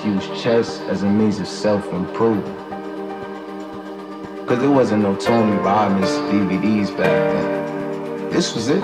[0.00, 2.58] motherfuckers used chess as a means of self-improvement.
[4.48, 8.30] Cause there wasn't no Tony Robbins DVDs back then.
[8.30, 8.82] This was it.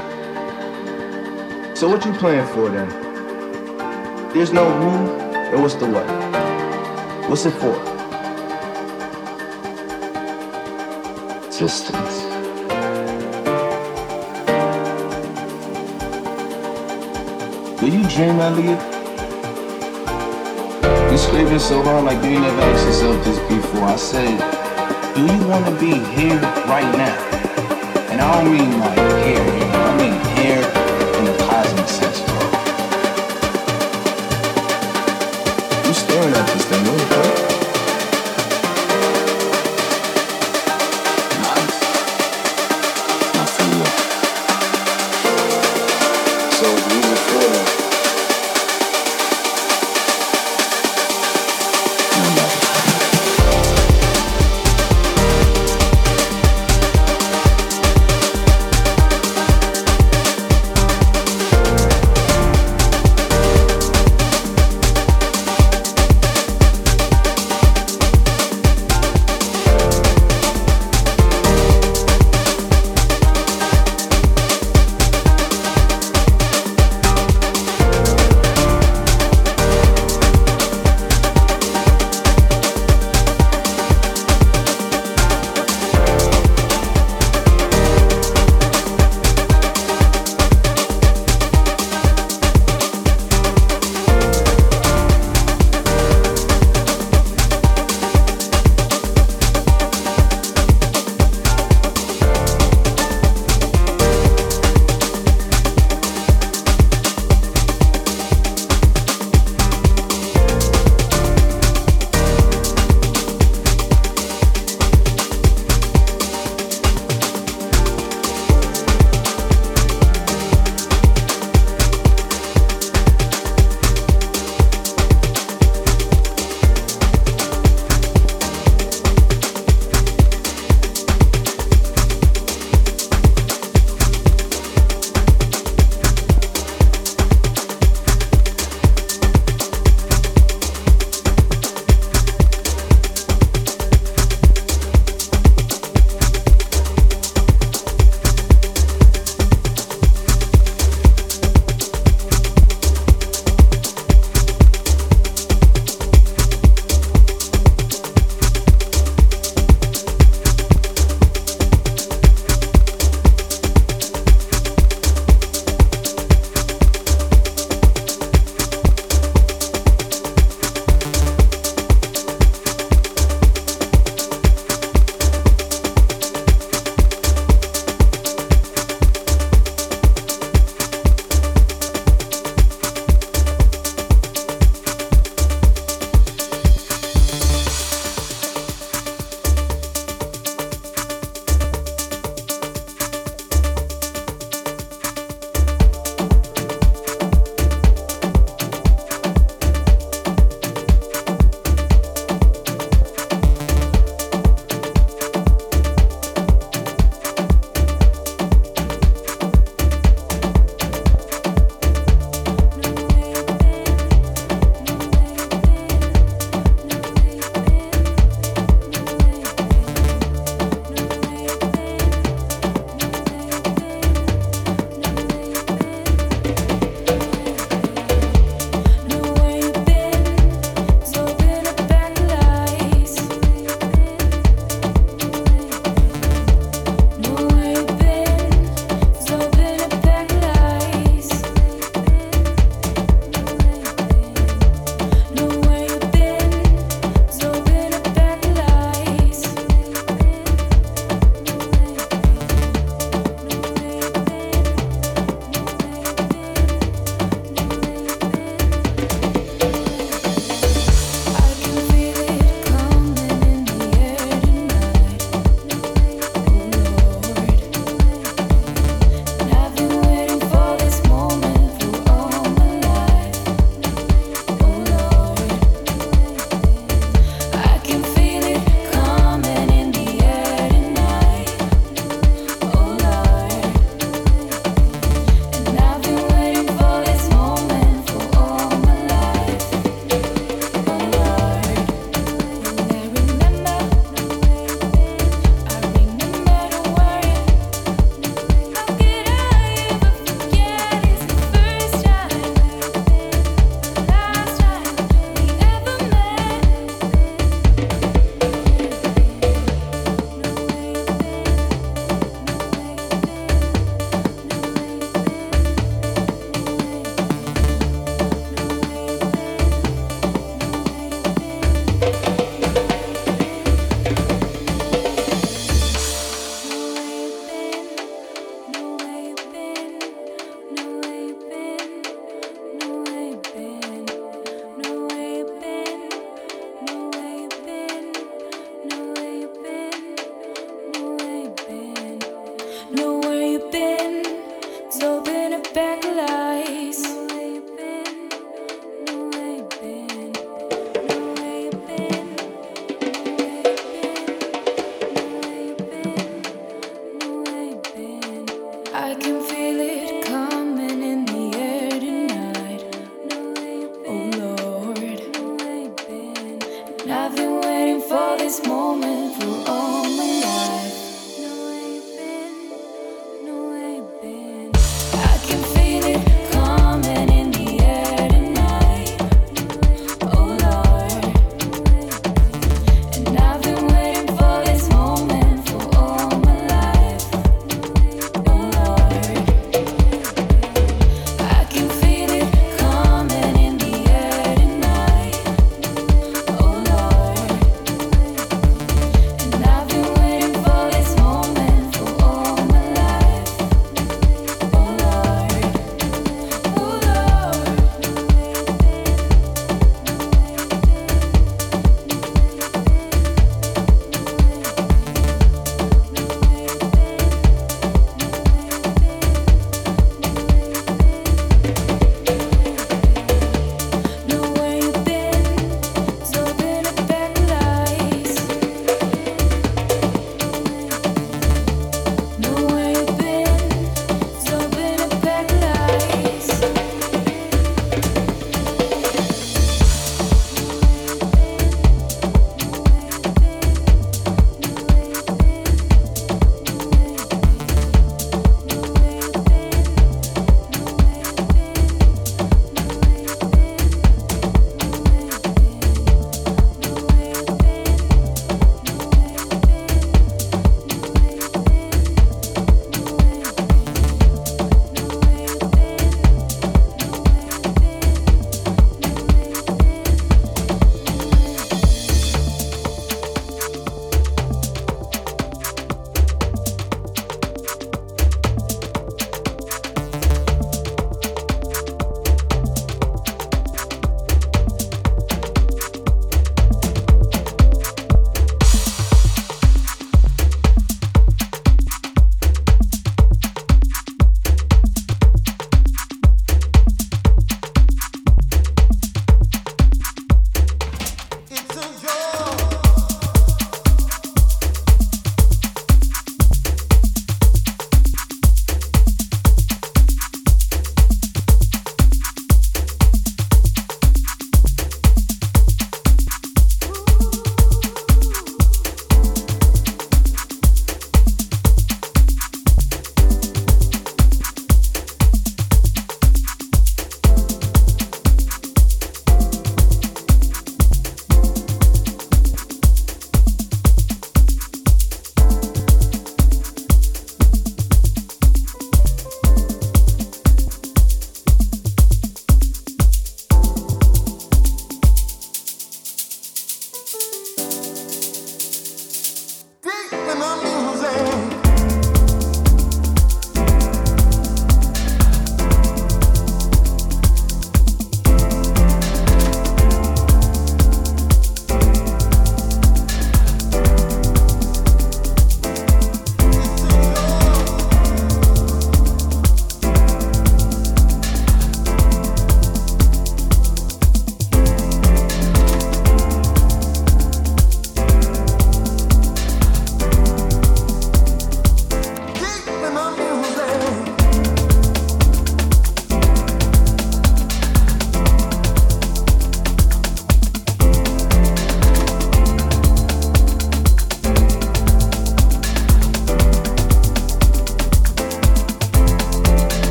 [1.76, 2.88] So what you playing for then?
[4.32, 6.06] There's no who, and what's the what?
[7.28, 7.74] What's it for?
[11.46, 12.24] Existence.
[17.80, 18.95] Do you dream, Elliot?
[21.26, 23.84] Scraping so hard like you never asked yourself this before.
[23.84, 24.38] I said,
[25.14, 27.16] do you want to be here right now?
[28.10, 30.35] And I don't mean like here, I mean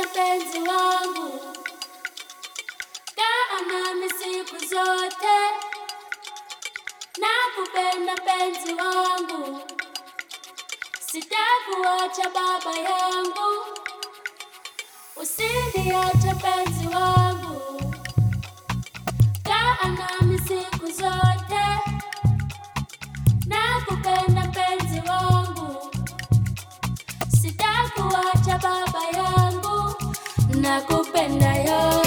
[0.00, 1.40] mpenzi wangu,
[3.16, 5.38] kaa nami siku zote.
[7.18, 9.60] Nakupenda penzi wangu,
[11.06, 13.64] sitakuacha baba yangu,
[15.16, 17.94] usiniache penzi wangu,
[19.44, 21.31] kaa nami siku zote.
[30.62, 32.01] Nakupenda yo,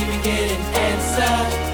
[0.00, 1.66] even get an answer.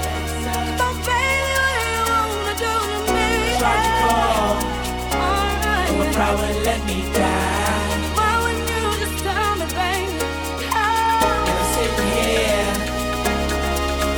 [6.18, 7.86] I would let me die.
[8.16, 10.24] Why would you just tell me, baby?
[10.72, 11.20] How?
[11.28, 12.72] And I'm sitting here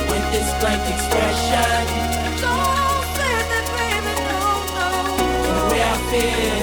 [0.09, 1.81] with this blank expression.
[2.39, 4.41] Don't say that, baby, no,
[4.77, 4.89] no.
[5.45, 6.58] And the way I feel.